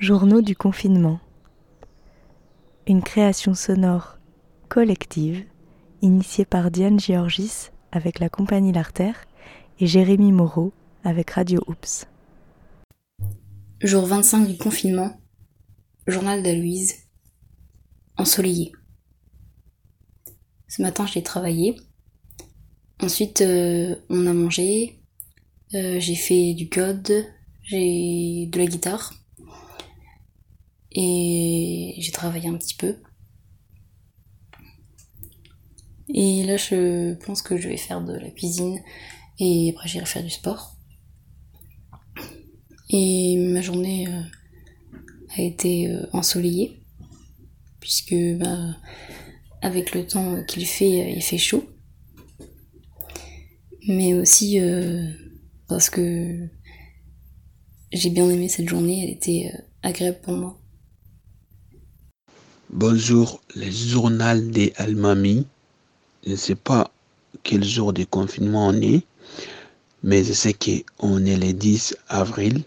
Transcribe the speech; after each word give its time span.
Journaux 0.00 0.42
du 0.42 0.54
confinement. 0.54 1.18
Une 2.86 3.02
création 3.02 3.54
sonore 3.54 4.18
collective 4.68 5.44
initiée 6.02 6.44
par 6.44 6.70
Diane 6.70 7.00
Georgis 7.00 7.70
avec 7.90 8.20
la 8.20 8.28
compagnie 8.28 8.70
L'Artère 8.70 9.24
et 9.80 9.88
Jérémy 9.88 10.30
Moreau 10.30 10.72
avec 11.02 11.32
Radio 11.32 11.60
Oops. 11.66 12.06
Jour 13.80 14.06
25 14.06 14.46
du 14.46 14.56
confinement. 14.56 15.18
Journal 16.06 16.44
d'Aloïse. 16.44 16.94
Ensoleillé. 18.16 18.70
Ce 20.68 20.80
matin, 20.80 21.06
j'ai 21.06 21.24
travaillé. 21.24 21.74
Ensuite, 23.02 23.40
euh, 23.40 23.96
on 24.10 24.28
a 24.28 24.32
mangé. 24.32 25.02
Euh, 25.74 25.98
j'ai 25.98 26.14
fait 26.14 26.54
du 26.54 26.68
code. 26.68 27.26
J'ai 27.62 28.46
de 28.46 28.58
la 28.58 28.66
guitare. 28.66 29.12
Et 31.00 31.94
j'ai 31.98 32.10
travaillé 32.10 32.48
un 32.48 32.56
petit 32.56 32.74
peu. 32.74 32.96
Et 36.12 36.42
là, 36.42 36.56
je 36.56 37.14
pense 37.24 37.40
que 37.40 37.56
je 37.56 37.68
vais 37.68 37.76
faire 37.76 38.02
de 38.02 38.14
la 38.14 38.30
cuisine. 38.30 38.82
Et 39.38 39.70
après, 39.70 39.88
j'irai 39.88 40.06
faire 40.06 40.24
du 40.24 40.30
sport. 40.30 40.76
Et 42.90 43.36
ma 43.36 43.60
journée 43.60 44.08
euh, 44.08 44.22
a 45.36 45.42
été 45.42 45.88
euh, 45.88 46.04
ensoleillée. 46.12 46.82
Puisque, 47.78 48.16
bah, 48.36 48.76
avec 49.62 49.94
le 49.94 50.04
temps 50.04 50.42
qu'il 50.48 50.66
fait, 50.66 51.12
il 51.14 51.22
fait 51.22 51.38
chaud. 51.38 51.62
Mais 53.86 54.14
aussi 54.14 54.58
parce 55.68 55.88
que 55.88 56.48
j'ai 57.92 58.10
bien 58.10 58.28
aimé 58.28 58.48
cette 58.48 58.68
journée, 58.68 59.04
elle 59.04 59.10
était 59.10 59.50
agréable 59.82 60.18
pour 60.22 60.34
moi. 60.34 60.60
Bonjour, 62.70 63.40
les 63.54 63.72
journal 63.72 64.50
des 64.50 64.74
Almami. 64.76 65.46
Je 66.26 66.32
ne 66.32 66.36
sais 66.36 66.54
pas 66.54 66.92
quel 67.42 67.64
jour 67.64 67.94
de 67.94 68.04
confinement 68.04 68.66
on 68.68 68.74
est, 68.74 69.06
mais 70.02 70.22
je 70.22 70.34
sais 70.34 70.52
qu'on 70.52 71.24
est 71.24 71.38
le 71.38 71.54
10 71.54 71.96
avril. 72.08 72.62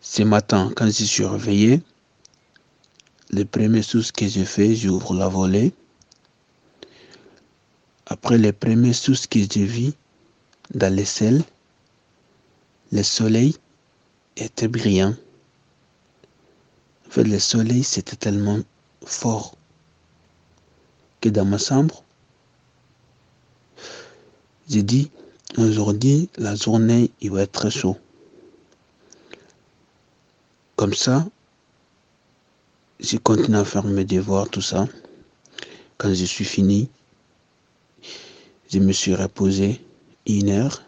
Ce 0.00 0.22
matin, 0.22 0.72
quand 0.74 0.86
je 0.86 1.04
suis 1.04 1.26
réveillé, 1.26 1.82
le 3.28 3.44
premier 3.44 3.82
chose 3.82 4.10
que 4.10 4.26
je 4.26 4.42
fais, 4.42 4.74
j'ouvre 4.74 5.12
la 5.12 5.28
volée. 5.28 5.74
Après 8.06 8.38
les 8.38 8.54
premières 8.54 8.94
choses 8.94 9.26
que 9.26 9.40
j'ai 9.40 9.66
vues 9.66 9.92
dans 10.72 10.92
les 10.94 11.04
selles, 11.04 11.44
le 12.90 13.02
soleil 13.02 13.54
était 14.38 14.66
brillant. 14.66 15.14
En 17.08 17.10
fait, 17.10 17.24
le 17.24 17.38
soleil, 17.38 17.84
c'était 17.84 18.16
tellement 18.16 18.58
fort 19.04 19.56
que 21.22 21.30
dans 21.30 21.46
ma 21.46 21.56
chambre, 21.56 22.04
j'ai 24.68 24.82
dit, 24.82 25.10
aujourd'hui, 25.56 26.28
la 26.36 26.54
journée, 26.54 27.10
il 27.22 27.30
va 27.30 27.42
être 27.42 27.52
très 27.52 27.70
chaud. 27.70 27.96
Comme 30.76 30.92
ça, 30.92 31.26
j'ai 33.00 33.18
continué 33.18 33.58
à 33.58 33.64
faire 33.64 33.84
mes 33.84 34.04
devoirs, 34.04 34.50
tout 34.50 34.60
ça. 34.60 34.86
Quand 35.96 36.12
je 36.12 36.24
suis 36.26 36.44
fini, 36.44 36.90
je 38.70 38.78
me 38.80 38.92
suis 38.92 39.14
reposé 39.14 39.80
une 40.26 40.50
heure. 40.50 40.82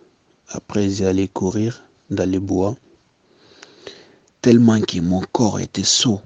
Après, 0.48 0.90
j'ai 0.90 1.06
allé 1.06 1.28
courir 1.28 1.82
dans 2.10 2.28
les 2.28 2.38
bois 2.38 2.76
tellement 4.42 4.80
que 4.80 5.00
mon 5.00 5.20
corps 5.20 5.60
était 5.60 5.84
saut, 5.84 6.22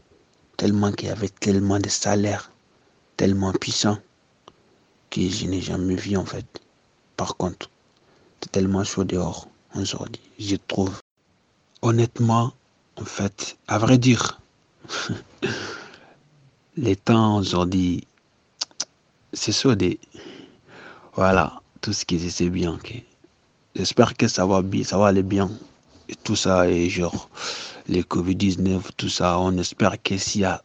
tellement 0.57 0.93
qu'il 0.93 1.09
y 1.09 1.11
avait 1.11 1.29
tellement 1.29 1.81
de 1.81 1.89
salaire, 1.89 2.51
tellement 3.17 3.53
puissant, 3.53 3.98
que 5.11 5.20
je 5.29 5.47
n'ai 5.47 5.61
jamais 5.61 5.97
vu 5.97 6.17
en 6.17 6.24
fait. 6.24 6.47
Par 7.17 7.36
contre, 7.36 7.70
c'est 8.41 8.53
tellement 8.53 8.85
chaud 8.85 9.05
dehors 9.05 9.48
aujourd'hui, 9.74 10.23
je 10.39 10.57
trouve. 10.57 11.01
Honnêtement, 11.83 12.53
en 12.97 13.05
fait, 13.05 13.57
à 13.69 13.79
vrai 13.79 13.98
dire, 13.98 14.41
les 16.77 16.97
temps 16.97 17.39
aujourd'hui, 17.39 18.07
c'est 19.33 19.53
chaud 19.53 19.74
des... 19.74 19.98
Voilà, 21.14 21.61
tout 21.80 21.92
ce 21.92 22.05
qui 22.05 22.17
est 22.17 22.48
bien. 22.48 22.79
J'espère 23.77 24.17
que 24.17 24.27
ça 24.29 24.47
va 24.47 24.63
bien, 24.63 24.83
ça 24.85 24.98
va 24.98 25.08
aller 25.08 25.23
bien. 25.23 25.51
Et 26.08 26.17
tout 26.17 26.36
ça 26.36 26.69
est 26.69 26.89
genre 26.89 27.29
les 27.86 28.02
Covid-19, 28.02 28.80
tout 28.96 29.08
ça, 29.08 29.39
on 29.39 29.56
espère 29.58 30.02
que 30.02 30.17
s'il 30.17 30.42
y 30.42 30.45
a 30.45 30.62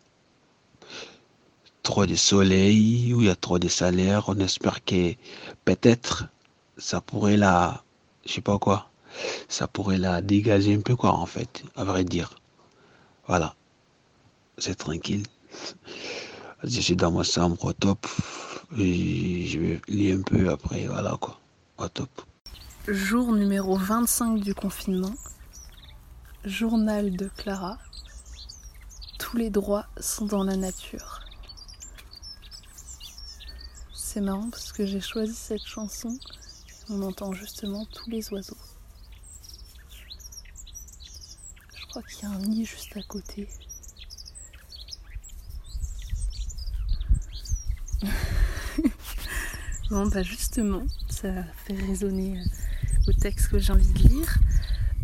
trop 1.84 2.06
de 2.06 2.16
soleil 2.16 3.14
ou 3.14 3.22
il 3.22 3.28
y 3.28 3.30
a 3.30 3.36
trop 3.36 3.60
de 3.60 3.68
salaire, 3.68 4.26
on 4.28 4.40
espère 4.40 4.84
que 4.84 5.14
peut-être 5.66 6.28
ça 6.78 7.02
pourrait 7.02 7.38
la, 7.38 7.84
je 8.26 8.34
sais 8.34 8.42
pas 8.42 8.58
quoi, 8.58 8.90
ça 9.48 9.68
pourrait 9.68 9.98
la 9.98 10.22
dégager 10.22 10.74
un 10.76 10.82
peu 10.82 10.96
quoi 10.96 11.14
en 11.14 11.26
fait, 11.26 11.64
à 11.76 11.84
vrai 11.84 12.04
dire. 12.04 12.36
Voilà, 13.28 13.54
c'est 14.58 14.76
tranquille. 14.76 15.24
Je 16.64 16.80
suis 16.82 16.96
dans 16.96 17.12
ma 17.12 17.24
chambre 17.24 17.64
au 17.64 17.74
top. 17.74 18.06
Je 18.72 19.60
vais 19.60 19.82
lire 19.88 20.18
un 20.20 20.22
peu 20.22 20.50
après, 20.50 20.88
voilà 20.88 21.18
quoi, 21.20 21.40
au 21.78 21.88
top. 21.88 22.10
Jour 22.88 23.34
numéro 23.34 23.76
25 23.76 24.40
du 24.40 24.54
confinement. 24.54 25.14
Journal 26.50 27.16
de 27.16 27.30
Clara. 27.38 27.78
Tous 29.20 29.38
les 29.38 29.52
droits 29.52 29.86
sont 30.00 30.26
dans 30.26 30.44
la 30.44 30.56
nature. 30.58 31.20
C'est 33.94 34.20
marrant 34.20 34.50
parce 34.50 34.72
que 34.72 34.84
j'ai 34.88 35.00
choisi 35.00 35.36
cette 35.36 35.64
chanson. 35.64 36.18
On 36.90 37.04
entend 37.04 37.34
justement 37.34 37.86
tous 37.86 38.10
les 38.10 38.34
oiseaux. 38.34 38.58
Je 41.76 41.86
crois 41.86 42.02
qu'il 42.02 42.24
y 42.24 42.26
a 42.26 42.30
un 42.30 42.40
nid 42.40 42.66
juste 42.66 42.98
à 42.98 43.04
côté. 43.04 43.48
bon, 49.92 50.08
bah 50.08 50.24
justement, 50.24 50.82
ça 51.12 51.44
fait 51.68 51.78
résonner 51.78 52.44
au 53.08 53.14
texte 53.14 53.50
que 53.50 53.60
j'ai 53.60 53.72
envie 53.72 53.94
de 53.94 54.00
lire. 54.00 54.40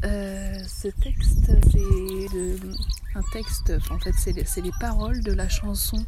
Euh, 0.06 0.54
ce 0.68 0.88
texte, 0.90 1.52
c'est 1.72 3.18
un 3.18 3.24
texte, 3.32 3.74
en 3.90 3.98
fait, 3.98 4.12
c'est 4.14 4.34
les, 4.34 4.46
les, 4.62 4.72
paroles 4.80 5.24
de 5.24 5.34
la 5.34 5.50
chanson. 5.50 6.06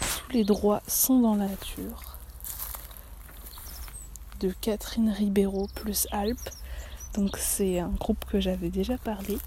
Tous 0.00 0.32
les 0.32 0.44
droits 0.44 0.80
sont 0.86 1.20
dans 1.20 1.34
la 1.34 1.46
nature. 1.46 2.16
De 4.40 4.54
Catherine 4.62 5.10
Ribeiro 5.10 5.68
plus 5.74 6.06
Alpes. 6.10 6.50
Donc, 7.12 7.36
c'est 7.36 7.80
un 7.80 7.90
groupe 7.90 8.24
que 8.24 8.40
j'avais 8.40 8.70
déjà 8.70 8.96
parlé, 8.96 9.38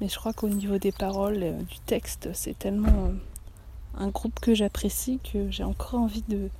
mais 0.00 0.08
je 0.08 0.18
crois 0.18 0.34
qu'au 0.34 0.50
niveau 0.50 0.76
des 0.76 0.92
paroles, 0.92 1.42
euh, 1.42 1.62
du 1.62 1.78
texte, 1.86 2.28
c'est 2.34 2.58
tellement 2.58 3.06
euh, 3.06 3.14
un 3.96 4.08
groupe 4.08 4.38
que 4.40 4.54
j'apprécie 4.54 5.18
que 5.32 5.50
j'ai 5.50 5.64
encore 5.64 6.00
envie 6.00 6.24
de 6.28 6.50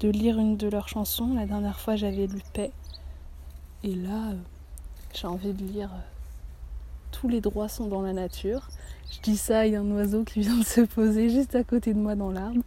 de 0.00 0.08
lire 0.08 0.38
une 0.38 0.56
de 0.56 0.68
leurs 0.68 0.88
chansons. 0.88 1.34
La 1.34 1.46
dernière 1.46 1.80
fois, 1.80 1.96
j'avais 1.96 2.26
lu 2.26 2.40
Paix. 2.52 2.72
Et 3.82 3.94
là, 3.94 4.30
euh, 4.30 4.34
j'ai 5.12 5.26
envie 5.26 5.52
de 5.52 5.64
lire 5.64 5.90
euh, 5.92 6.00
Tous 7.12 7.28
les 7.28 7.40
droits 7.40 7.68
sont 7.68 7.86
dans 7.86 8.02
la 8.02 8.12
nature. 8.12 8.68
Je 9.12 9.20
dis 9.20 9.36
ça, 9.36 9.66
il 9.66 9.74
y 9.74 9.76
a 9.76 9.80
un 9.80 9.90
oiseau 9.90 10.24
qui 10.24 10.40
vient 10.40 10.56
de 10.56 10.64
se 10.64 10.80
poser 10.80 11.28
juste 11.28 11.54
à 11.54 11.64
côté 11.64 11.92
de 11.94 11.98
moi 11.98 12.14
dans 12.14 12.30
l'arbre. 12.30 12.62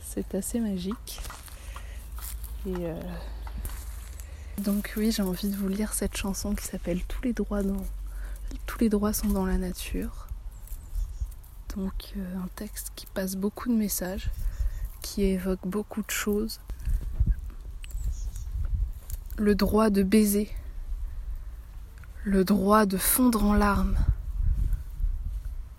C'est 0.00 0.34
assez 0.34 0.60
magique. 0.60 1.20
Et 2.66 2.74
euh, 2.76 3.00
donc 4.58 4.94
oui, 4.96 5.10
j'ai 5.10 5.22
envie 5.22 5.48
de 5.48 5.56
vous 5.56 5.68
lire 5.68 5.92
cette 5.92 6.16
chanson 6.16 6.54
qui 6.54 6.64
s'appelle 6.64 7.02
Tous 7.04 7.22
les 7.22 7.32
droits 7.32 7.62
dans 7.62 7.82
tous 8.66 8.78
les 8.78 8.88
droits 8.88 9.12
sont 9.12 9.28
dans 9.28 9.46
la 9.46 9.58
nature. 9.58 10.28
Donc 11.76 12.14
un 12.16 12.46
texte 12.54 12.92
qui 12.94 13.06
passe 13.06 13.34
beaucoup 13.34 13.68
de 13.68 13.74
messages 13.74 14.30
qui 15.04 15.24
évoque 15.24 15.66
beaucoup 15.66 16.00
de 16.00 16.10
choses. 16.10 16.60
Le 19.36 19.54
droit 19.54 19.90
de 19.90 20.02
baiser, 20.02 20.48
le 22.24 22.42
droit 22.42 22.86
de 22.86 22.96
fondre 22.96 23.44
en 23.44 23.52
larmes, 23.52 23.98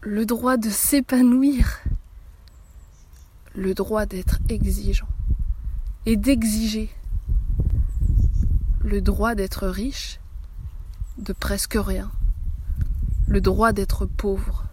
le 0.02 0.28
droit 0.28 0.58
de 0.58 0.70
s'épanouir, 0.70 1.82
le 3.56 3.74
droit 3.74 4.06
d'être 4.06 4.38
exigeant 4.48 5.10
et 6.06 6.18
d'exiger, 6.18 6.94
le 8.84 9.02
droit 9.02 9.34
d'être 9.34 9.68
riche 9.68 10.20
de 11.18 11.34
presque 11.34 11.78
rien, 11.80 12.12
le 13.28 13.42
droit 13.42 13.74
d'être 13.74 14.06
pauvre, 14.06 14.66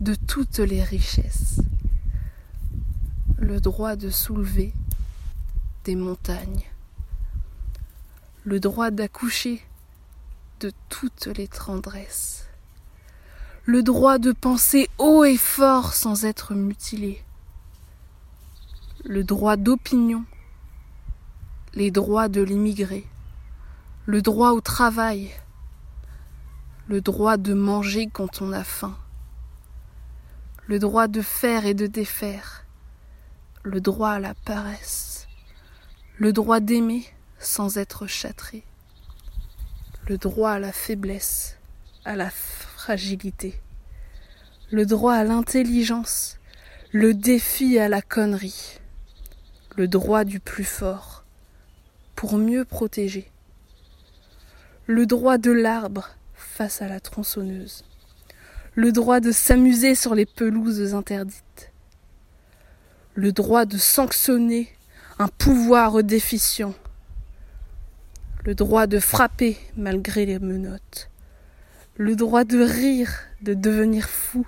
de 0.00 0.14
toutes 0.14 0.58
les 0.58 0.82
richesses 0.82 1.60
le 3.38 3.60
droit 3.60 3.96
de 3.96 4.10
soulever 4.10 4.72
des 5.84 5.96
montagnes, 5.96 6.64
le 8.44 8.60
droit 8.60 8.90
d'accoucher 8.90 9.62
de 10.60 10.72
toutes 10.88 11.26
les 11.26 11.48
tendresses, 11.48 12.46
le 13.64 13.82
droit 13.82 14.18
de 14.18 14.32
penser 14.32 14.88
haut 14.98 15.24
et 15.24 15.36
fort 15.36 15.94
sans 15.94 16.24
être 16.24 16.54
mutilé, 16.54 17.22
le 19.04 19.24
droit 19.24 19.56
d'opinion, 19.56 20.24
les 21.74 21.90
droits 21.90 22.28
de 22.28 22.40
l'immigré, 22.40 23.04
le 24.06 24.22
droit 24.22 24.52
au 24.52 24.60
travail, 24.60 25.32
le 26.88 27.00
droit 27.00 27.36
de 27.36 27.52
manger 27.52 28.08
quand 28.12 28.42
on 28.42 28.52
a 28.52 28.62
faim, 28.62 28.96
le 30.66 30.78
droit 30.78 31.08
de 31.08 31.20
faire 31.20 31.66
et 31.66 31.74
de 31.74 31.86
défaire, 31.86 32.63
le 33.64 33.80
droit 33.80 34.10
à 34.10 34.20
la 34.20 34.34
paresse, 34.34 35.26
le 36.18 36.34
droit 36.34 36.60
d'aimer 36.60 37.02
sans 37.38 37.78
être 37.78 38.06
châtré, 38.06 38.62
le 40.06 40.18
droit 40.18 40.50
à 40.50 40.58
la 40.58 40.70
faiblesse, 40.70 41.56
à 42.04 42.14
la 42.14 42.28
fragilité, 42.28 43.58
le 44.70 44.84
droit 44.84 45.14
à 45.14 45.24
l'intelligence, 45.24 46.38
le 46.92 47.14
défi 47.14 47.78
à 47.78 47.88
la 47.88 48.02
connerie, 48.02 48.80
le 49.76 49.88
droit 49.88 50.24
du 50.24 50.40
plus 50.40 50.64
fort, 50.64 51.24
pour 52.16 52.36
mieux 52.36 52.66
protéger, 52.66 53.30
le 54.86 55.06
droit 55.06 55.38
de 55.38 55.50
l'arbre 55.50 56.10
face 56.34 56.82
à 56.82 56.88
la 56.88 57.00
tronçonneuse, 57.00 57.82
le 58.74 58.92
droit 58.92 59.20
de 59.20 59.32
s'amuser 59.32 59.94
sur 59.94 60.14
les 60.14 60.26
pelouses 60.26 60.92
interdites, 60.92 61.72
le 63.14 63.30
droit 63.30 63.64
de 63.64 63.78
sanctionner 63.78 64.68
un 65.20 65.28
pouvoir 65.28 66.02
déficient, 66.02 66.74
le 68.44 68.56
droit 68.56 68.88
de 68.88 68.98
frapper 68.98 69.56
malgré 69.76 70.26
les 70.26 70.40
menottes, 70.40 71.10
le 71.96 72.16
droit 72.16 72.42
de 72.42 72.60
rire, 72.60 73.12
de 73.40 73.54
devenir 73.54 74.08
fou, 74.08 74.46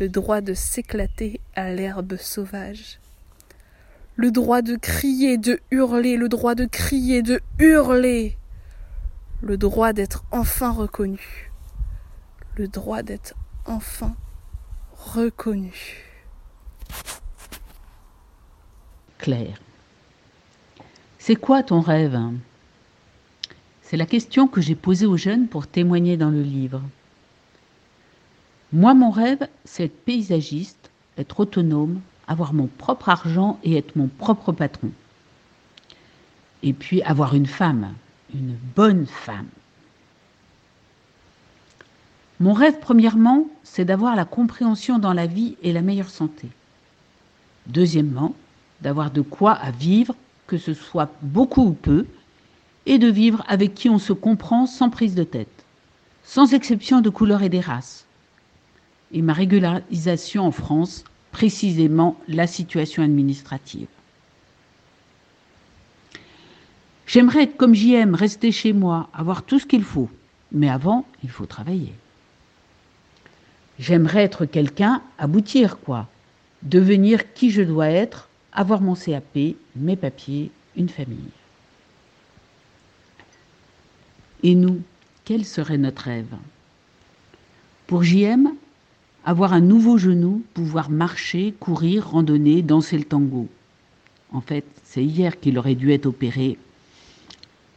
le 0.00 0.08
droit 0.08 0.40
de 0.40 0.52
s'éclater 0.52 1.40
à 1.54 1.72
l'herbe 1.72 2.16
sauvage, 2.16 2.98
le 4.16 4.32
droit 4.32 4.62
de 4.62 4.74
crier, 4.74 5.38
de 5.38 5.60
hurler, 5.70 6.16
le 6.16 6.28
droit 6.28 6.56
de 6.56 6.64
crier, 6.64 7.22
de 7.22 7.40
hurler, 7.60 8.36
le 9.42 9.56
droit 9.56 9.92
d'être 9.92 10.24
enfin 10.32 10.72
reconnu, 10.72 11.52
le 12.56 12.66
droit 12.66 13.02
d'être 13.02 13.34
enfin 13.64 14.16
reconnu. 14.92 16.05
C'est 21.18 21.36
quoi 21.36 21.62
ton 21.62 21.80
rêve? 21.80 22.18
C'est 23.82 23.96
la 23.96 24.06
question 24.06 24.48
que 24.48 24.60
j'ai 24.60 24.74
posée 24.74 25.06
aux 25.06 25.16
jeunes 25.16 25.48
pour 25.48 25.66
témoigner 25.66 26.16
dans 26.16 26.30
le 26.30 26.42
livre. 26.42 26.82
Moi, 28.72 28.94
mon 28.94 29.10
rêve, 29.10 29.48
c'est 29.64 29.84
être 29.84 30.04
paysagiste, 30.04 30.90
être 31.18 31.40
autonome, 31.40 32.00
avoir 32.26 32.52
mon 32.52 32.66
propre 32.66 33.08
argent 33.08 33.58
et 33.62 33.76
être 33.76 33.96
mon 33.96 34.08
propre 34.08 34.52
patron. 34.52 34.90
Et 36.62 36.72
puis 36.72 37.02
avoir 37.02 37.34
une 37.34 37.46
femme, 37.46 37.94
une 38.34 38.56
bonne 38.74 39.06
femme. 39.06 39.48
Mon 42.40 42.52
rêve, 42.52 42.78
premièrement, 42.80 43.46
c'est 43.62 43.84
d'avoir 43.84 44.14
la 44.14 44.24
compréhension 44.24 44.98
dans 44.98 45.12
la 45.12 45.26
vie 45.26 45.56
et 45.62 45.72
la 45.72 45.80
meilleure 45.80 46.10
santé. 46.10 46.48
Deuxièmement, 47.66 48.34
d'avoir 48.80 49.10
de 49.10 49.20
quoi 49.20 49.52
à 49.52 49.70
vivre, 49.70 50.14
que 50.46 50.58
ce 50.58 50.74
soit 50.74 51.10
beaucoup 51.22 51.62
ou 51.62 51.72
peu, 51.72 52.06
et 52.86 52.98
de 52.98 53.08
vivre 53.08 53.44
avec 53.48 53.74
qui 53.74 53.88
on 53.88 53.98
se 53.98 54.12
comprend 54.12 54.66
sans 54.66 54.90
prise 54.90 55.14
de 55.14 55.24
tête, 55.24 55.64
sans 56.24 56.54
exception 56.54 57.00
de 57.00 57.10
couleur 57.10 57.42
et 57.42 57.48
des 57.48 57.60
races. 57.60 58.06
Et 59.12 59.22
ma 59.22 59.32
régularisation 59.32 60.46
en 60.46 60.52
France, 60.52 61.04
précisément 61.32 62.16
la 62.28 62.46
situation 62.46 63.02
administrative. 63.02 63.88
J'aimerais 67.06 67.44
être 67.44 67.56
comme 67.56 67.74
j'aime, 67.74 68.14
rester 68.14 68.50
chez 68.50 68.72
moi, 68.72 69.08
avoir 69.14 69.42
tout 69.42 69.58
ce 69.58 69.66
qu'il 69.66 69.84
faut. 69.84 70.10
Mais 70.50 70.68
avant, 70.68 71.06
il 71.22 71.30
faut 71.30 71.46
travailler. 71.46 71.92
J'aimerais 73.78 74.24
être 74.24 74.44
quelqu'un, 74.44 75.02
aboutir 75.18 75.78
quoi. 75.78 76.08
Devenir 76.62 77.32
qui 77.34 77.50
je 77.50 77.62
dois 77.62 77.88
être, 77.88 78.25
avoir 78.56 78.80
mon 78.80 78.94
CAP, 78.94 79.54
mes 79.76 79.96
papiers, 79.96 80.50
une 80.76 80.88
famille. 80.88 81.30
Et 84.42 84.56
nous, 84.56 84.80
quel 85.24 85.44
serait 85.44 85.78
notre 85.78 86.02
rêve? 86.02 86.34
Pour 87.86 88.02
JM, 88.02 88.48
avoir 89.24 89.52
un 89.52 89.60
nouveau 89.60 89.98
genou, 89.98 90.42
pouvoir 90.54 90.90
marcher, 90.90 91.54
courir, 91.60 92.08
randonner, 92.08 92.62
danser 92.62 92.98
le 92.98 93.04
tango. 93.04 93.46
En 94.32 94.40
fait, 94.40 94.64
c'est 94.82 95.04
hier 95.04 95.38
qu'il 95.38 95.56
aurait 95.58 95.76
dû 95.76 95.92
être 95.92 96.06
opéré 96.06 96.58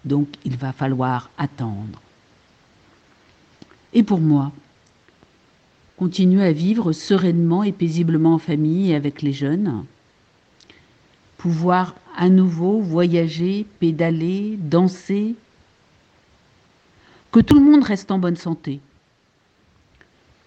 donc 0.05 0.27
il 0.45 0.55
va 0.57 0.71
falloir 0.71 1.29
attendre. 1.37 2.01
Et 3.93 4.03
pour 4.03 4.19
moi, 4.19 4.51
continuer 5.97 6.43
à 6.43 6.51
vivre 6.51 6.91
sereinement 6.93 7.63
et 7.63 7.71
paisiblement 7.71 8.35
en 8.35 8.39
famille 8.39 8.91
et 8.91 8.95
avec 8.95 9.21
les 9.21 9.33
jeunes, 9.33 9.85
pouvoir 11.39 11.95
à 12.17 12.27
nouveau 12.27 12.81
voyager, 12.81 13.65
pédaler, 13.79 14.57
danser, 14.57 15.35
que 17.31 17.39
tout 17.39 17.55
le 17.57 17.65
monde 17.65 17.83
reste 17.83 18.11
en 18.11 18.19
bonne 18.19 18.35
santé, 18.35 18.81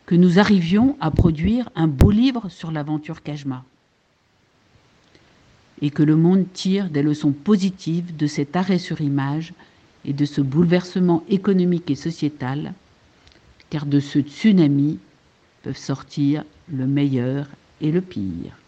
que 0.04 0.14
nous 0.14 0.38
arrivions 0.38 0.98
à 1.00 1.10
produire 1.10 1.70
un 1.74 1.88
beau 1.88 2.10
livre 2.10 2.50
sur 2.50 2.70
l'aventure 2.70 3.22
Kajma. 3.22 3.64
Et 5.80 5.88
que 5.90 6.02
le 6.02 6.14
monde 6.14 6.44
tire 6.52 6.90
des 6.90 7.02
leçons 7.02 7.32
positives 7.32 8.14
de 8.14 8.26
cet 8.26 8.54
arrêt 8.54 8.78
sur 8.78 9.00
image 9.00 9.54
et 10.04 10.12
de 10.12 10.26
ce 10.26 10.42
bouleversement 10.42 11.24
économique 11.28 11.90
et 11.90 11.96
sociétal, 11.96 12.74
car 13.70 13.86
de 13.86 13.98
ce 13.98 14.18
tsunami 14.18 14.98
peuvent 15.62 15.78
sortir 15.78 16.44
le 16.68 16.86
meilleur 16.86 17.48
et 17.80 17.90
le 17.90 18.02
pire. 18.02 18.61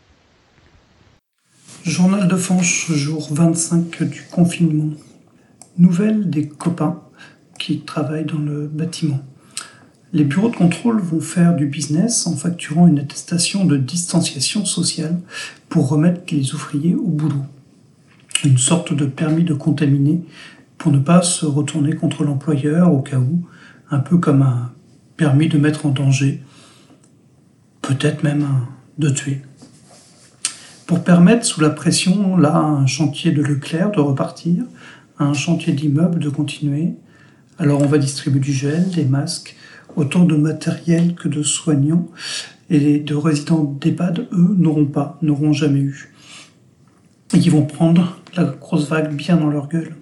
Journal 1.85 2.29
de 2.29 2.37
Fanche, 2.37 2.91
jour 2.93 3.29
25 3.31 4.05
du 4.05 4.23
confinement. 4.31 4.95
Nouvelle 5.77 6.31
des 6.31 6.49
copains 6.49 7.03
qui 7.59 7.81
travaillent 7.81 8.25
dans 8.25 8.39
le 8.39 8.67
bâtiment. 8.67 9.21
Les 10.15 10.25
bureaux 10.25 10.49
de 10.49 10.57
contrôle 10.57 10.99
vont 11.03 11.21
faire 11.21 11.55
du 11.55 11.67
business 11.67 12.27
en 12.27 12.37
facturant 12.37 12.87
une 12.87 13.01
attestation 13.01 13.67
de 13.67 13.77
distanciation 13.77 14.65
sociale 14.65 15.21
pour 15.69 15.91
remettre 15.91 16.23
les 16.35 16.55
ouvriers 16.55 16.95
au 16.95 17.07
boulot. 17.07 17.45
Une 18.45 18.57
sorte 18.57 18.95
de 18.95 19.05
permis 19.05 19.45
de 19.45 19.53
contaminer 19.53 20.23
pour 20.79 20.91
ne 20.91 20.99
pas 20.99 21.21
se 21.21 21.45
retourner 21.45 21.95
contre 21.95 22.25
l'employeur 22.25 22.95
au 22.95 23.03
cas 23.03 23.19
où, 23.19 23.47
un 23.91 23.99
peu 23.99 24.17
comme 24.17 24.41
un 24.41 24.73
permis 25.19 25.49
de 25.49 25.59
mettre 25.59 25.85
en 25.85 25.91
danger, 25.91 26.43
peut-être 27.83 28.23
même 28.23 28.49
de 28.97 29.11
tuer. 29.11 29.43
Pour 30.87 31.03
permettre, 31.03 31.47
sous 31.47 31.63
la 31.63 31.71
pression, 31.71 32.37
là, 32.37 32.57
un 32.57 32.87
chantier 32.87 33.33
de 33.33 33.43
Leclerc 33.43 33.93
de 33.93 34.01
repartir, 34.01 34.65
un 35.19 35.33
chantier 35.33 35.73
d'immeuble 35.73 36.19
de 36.19 36.29
continuer, 36.29 36.95
alors 37.59 37.81
on 37.81 37.87
va 37.87 37.97
distribuer 37.97 38.41
du 38.41 38.53
gel, 38.53 38.91
des 38.91 39.07
masques, 39.07 39.57
autant 39.97 40.25
de 40.25 40.37
matériel 40.37 41.15
que 41.15 41.29
de 41.29 41.43
soignants, 41.43 42.09
et 42.69 42.99
de 42.99 43.15
résidents 43.15 43.63
d'EHPAD, 43.81 44.29
eux, 44.33 44.55
n'auront 44.59 44.87
pas, 44.87 45.19
n'auront 45.23 45.53
jamais 45.53 45.81
eu. 45.81 46.13
Et 47.33 47.39
qui 47.39 47.49
vont 47.49 47.65
prendre 47.65 48.21
la 48.37 48.45
grosse 48.45 48.89
vague 48.89 49.15
bien 49.15 49.37
dans 49.37 49.49
leur 49.49 49.69
gueule. 49.69 49.95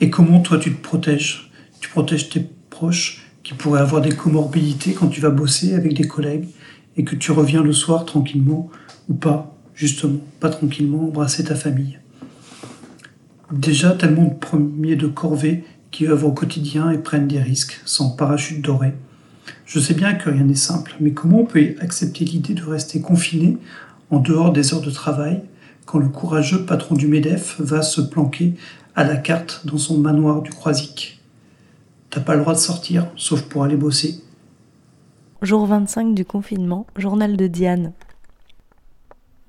Et 0.00 0.10
comment 0.10 0.40
toi 0.40 0.58
tu 0.58 0.74
te 0.74 0.82
protèges? 0.82 1.50
Tu 1.80 1.88
protèges 1.88 2.28
tes 2.28 2.46
proches 2.68 3.26
qui 3.42 3.54
pourraient 3.54 3.80
avoir 3.80 4.02
des 4.02 4.14
comorbidités 4.14 4.92
quand 4.92 5.08
tu 5.08 5.20
vas 5.20 5.30
bosser 5.30 5.74
avec 5.74 5.94
des 5.94 6.06
collègues 6.06 6.48
et 6.96 7.04
que 7.04 7.14
tu 7.14 7.32
reviens 7.32 7.62
le 7.62 7.72
soir 7.72 8.04
tranquillement 8.04 8.70
ou 9.08 9.14
pas, 9.14 9.54
justement, 9.74 10.20
pas 10.40 10.50
tranquillement, 10.50 11.04
embrasser 11.04 11.44
ta 11.44 11.54
famille. 11.54 11.98
Déjà 13.52 13.92
tellement 13.92 14.24
de 14.24 14.34
premiers 14.34 14.96
de 14.96 15.06
corvée 15.06 15.64
qui 15.90 16.06
œuvrent 16.06 16.28
au 16.28 16.32
quotidien 16.32 16.90
et 16.90 16.98
prennent 16.98 17.28
des 17.28 17.40
risques 17.40 17.80
sans 17.84 18.10
parachute 18.10 18.62
doré. 18.62 18.94
Je 19.64 19.78
sais 19.78 19.94
bien 19.94 20.14
que 20.14 20.30
rien 20.30 20.44
n'est 20.44 20.54
simple, 20.54 20.94
mais 21.00 21.12
comment 21.12 21.40
on 21.40 21.46
peut 21.46 21.74
accepter 21.80 22.24
l'idée 22.24 22.54
de 22.54 22.64
rester 22.64 23.00
confiné 23.00 23.58
en 24.10 24.18
dehors 24.18 24.52
des 24.52 24.74
heures 24.74 24.80
de 24.80 24.90
travail 24.90 25.42
quand 25.84 25.98
le 25.98 26.08
courageux 26.08 26.64
patron 26.64 26.96
du 26.96 27.06
MEDEF 27.06 27.60
va 27.60 27.82
se 27.82 28.00
planquer 28.00 28.54
à 28.96 29.04
la 29.04 29.16
carte 29.16 29.62
dans 29.64 29.78
son 29.78 29.98
manoir 29.98 30.42
du 30.42 30.50
Croisic? 30.50 31.20
T'as 32.10 32.20
pas 32.20 32.34
le 32.34 32.40
droit 32.40 32.54
de 32.54 32.58
sortir, 32.58 33.08
sauf 33.16 33.42
pour 33.42 33.62
aller 33.62 33.76
bosser. 33.76 34.22
Jour 35.42 35.66
25 35.66 36.14
du 36.14 36.24
confinement, 36.24 36.86
journal 36.96 37.36
de 37.36 37.46
Diane. 37.46 37.92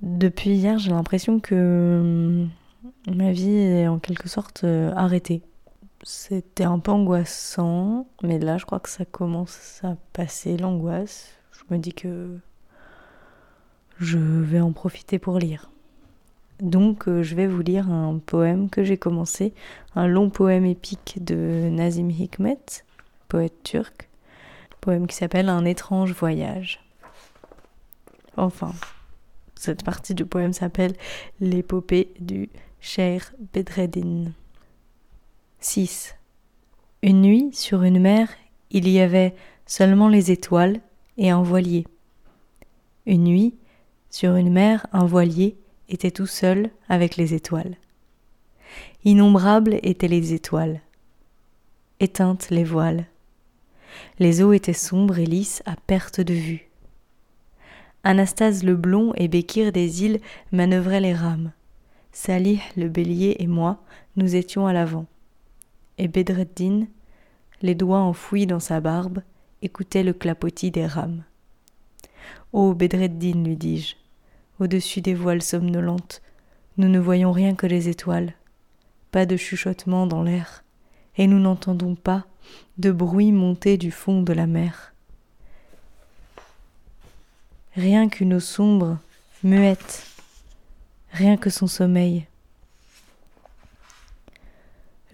Depuis 0.02 0.52
hier, 0.52 0.78
j'ai 0.78 0.92
l'impression 0.92 1.40
que 1.40 2.46
ma 3.08 3.32
vie 3.32 3.56
est 3.56 3.88
en 3.88 4.00
quelque 4.00 4.30
sorte 4.30 4.64
euh, 4.64 4.94
arrêtée. 4.96 5.42
C'était 6.04 6.66
un 6.66 6.78
peu 6.78 6.92
angoissant, 6.92 8.08
mais 8.22 8.38
là 8.38 8.58
je 8.58 8.66
crois 8.66 8.80
que 8.80 8.90
ça 8.90 9.06
commence 9.06 9.82
à 9.84 9.96
passer 10.14 10.58
l'angoisse. 10.58 11.34
Je 11.52 11.74
me 11.74 11.80
dis 11.80 11.94
que 11.94 12.38
je 13.98 14.20
vais 14.20 14.60
en 14.60 14.72
profiter 14.72 15.18
pour 15.18 15.40
lire. 15.40 15.72
Donc 16.60 17.08
euh, 17.08 17.24
je 17.24 17.36
vais 17.36 17.48
vous 17.48 17.62
lire 17.62 17.90
un 17.90 18.20
poème 18.20 18.70
que 18.70 18.84
j'ai 18.84 18.98
commencé, 18.98 19.54
un 19.96 20.08
long 20.08 20.30
poème 20.30 20.66
épique 20.66 21.24
de 21.24 21.70
Nazim 21.72 22.10
Hikmet, 22.10 22.84
poète 23.28 23.64
turc, 23.64 24.10
poème 24.82 25.08
qui 25.08 25.16
s'appelle 25.16 25.50
Un 25.50 25.66
étrange 25.66 26.14
voyage. 26.14 26.84
Enfin, 28.38 28.72
cette 29.60 29.84
partie 29.84 30.14
du 30.14 30.26
poème 30.26 30.54
s'appelle 30.54 30.94
L'épopée 31.40 32.14
du 32.20 32.50
Cher 32.80 33.34
Bedreddin. 33.54 34.32
6. 35.60 36.16
Une 37.04 37.22
nuit, 37.22 37.50
sur 37.54 37.84
une 37.84 38.00
mer, 38.00 38.30
il 38.72 38.88
y 38.90 39.00
avait 39.00 39.36
seulement 39.66 40.08
les 40.08 40.32
étoiles 40.32 40.80
et 41.18 41.30
un 41.30 41.42
voilier. 41.42 41.86
Une 43.06 43.24
nuit, 43.24 43.56
sur 44.10 44.36
une 44.36 44.52
mer, 44.52 44.88
un 44.94 45.06
voilier 45.06 45.58
était 45.90 46.12
tout 46.12 46.28
seul 46.28 46.70
avec 46.90 47.18
les 47.18 47.34
étoiles. 47.34 47.76
Innombrables 49.06 49.80
étaient 49.84 50.08
les 50.08 50.34
étoiles. 50.34 50.82
Éteintes 52.00 52.50
les 52.50 52.64
voiles. 52.64 53.06
Les 54.20 54.42
eaux 54.42 54.54
étaient 54.54 54.74
sombres 54.74 55.20
et 55.20 55.26
lisses 55.26 55.64
à 55.66 55.76
perte 55.76 56.22
de 56.22 56.34
vue. 56.34 56.67
Anastase 58.08 58.64
le 58.64 58.78
blond 58.78 59.12
et 59.18 59.28
Békir 59.28 59.74
des 59.74 60.06
îles 60.06 60.22
manœuvraient 60.54 61.02
les 61.02 61.14
rames. 61.14 61.52
Salih 62.14 62.62
le 62.78 62.88
bélier 62.88 63.36
et 63.40 63.48
moi, 63.48 63.84
nous 64.16 64.38
étions 64.38 64.66
à 64.66 64.72
l'avant. 64.72 65.08
Et 65.98 66.08
Bedreddin, 66.08 66.86
les 67.62 67.76
doigts 67.76 68.00
enfouis 68.00 68.46
dans 68.46 68.62
sa 68.62 68.80
barbe, 68.80 69.24
écoutait 69.62 70.04
le 70.04 70.14
clapotis 70.14 70.72
des 70.72 70.86
rames. 70.86 71.26
Ô 72.54 72.74
Bedreddin, 72.74 73.44
lui 73.44 73.58
dis-je, 73.58 73.96
au-dessus 74.62 75.02
des 75.02 75.14
voiles 75.14 75.42
somnolentes, 75.42 76.22
nous 76.78 76.88
ne 76.88 77.00
voyons 77.00 77.34
rien 77.34 77.56
que 77.56 77.68
les 77.68 77.90
étoiles, 77.90 78.36
pas 79.12 79.26
de 79.26 79.36
chuchotement 79.36 80.08
dans 80.08 80.24
l'air, 80.24 80.64
et 81.18 81.28
nous 81.28 81.40
n'entendons 81.40 81.96
pas 81.96 82.26
de 82.78 82.90
bruit 82.90 83.34
monter 83.34 83.76
du 83.76 83.92
fond 83.92 84.22
de 84.22 84.32
la 84.32 84.48
mer. 84.48 84.94
Rien 87.78 88.10
qu'une 88.10 88.34
eau 88.34 88.40
sombre, 88.40 88.98
muette, 89.44 90.08
rien 91.12 91.38
que 91.38 91.52
son 91.52 91.68
sommeil. 91.68 92.26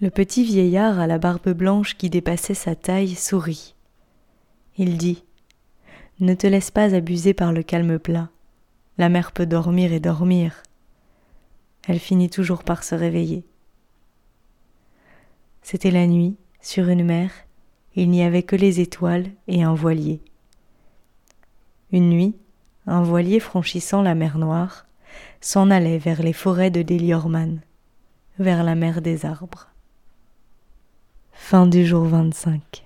Le 0.00 0.08
petit 0.08 0.44
vieillard 0.44 0.98
à 0.98 1.06
la 1.06 1.18
barbe 1.18 1.50
blanche 1.50 1.94
qui 1.94 2.08
dépassait 2.08 2.54
sa 2.54 2.74
taille 2.74 3.16
sourit. 3.16 3.74
Il 4.78 4.96
dit 4.96 5.24
Ne 6.20 6.32
te 6.32 6.46
laisse 6.46 6.70
pas 6.70 6.94
abuser 6.94 7.34
par 7.34 7.52
le 7.52 7.62
calme 7.62 7.98
plat. 7.98 8.30
La 8.96 9.10
mère 9.10 9.32
peut 9.32 9.44
dormir 9.44 9.92
et 9.92 10.00
dormir. 10.00 10.62
Elle 11.86 12.00
finit 12.00 12.30
toujours 12.30 12.64
par 12.64 12.82
se 12.82 12.94
réveiller. 12.94 13.44
C'était 15.60 15.90
la 15.90 16.06
nuit, 16.06 16.36
sur 16.62 16.88
une 16.88 17.04
mer, 17.04 17.30
il 17.94 18.08
n'y 18.08 18.22
avait 18.22 18.42
que 18.42 18.56
les 18.56 18.80
étoiles 18.80 19.26
et 19.48 19.62
un 19.62 19.74
voilier. 19.74 20.22
Une 21.92 22.08
nuit, 22.08 22.34
un 22.86 23.02
voilier 23.02 23.40
franchissant 23.40 24.02
la 24.02 24.14
mer 24.14 24.38
Noire 24.38 24.86
s'en 25.40 25.70
allait 25.70 25.98
vers 25.98 26.22
les 26.22 26.32
forêts 26.32 26.70
de 26.70 26.82
Deliorman, 26.82 27.60
vers 28.38 28.64
la 28.64 28.74
mer 28.74 29.00
des 29.00 29.26
arbres. 29.26 29.68
Fin 31.32 31.66
du 31.66 31.86
jour 31.86 32.04
25. 32.04 32.83